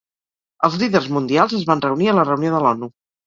Els 0.67 0.77
líders 0.83 1.09
mundials 1.17 1.53
es 1.59 1.67
van 1.73 1.85
reunir 1.85 2.09
a 2.13 2.17
la 2.21 2.25
reunió 2.31 2.55
de 2.57 2.63
l'ONU. 2.65 2.91